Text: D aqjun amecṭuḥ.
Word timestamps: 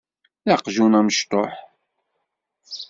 D 0.45 0.47
aqjun 0.53 0.97
amecṭuḥ. 0.99 1.53